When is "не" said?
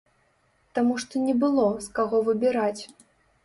1.27-1.37